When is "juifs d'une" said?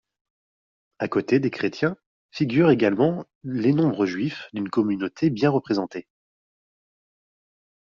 4.07-4.67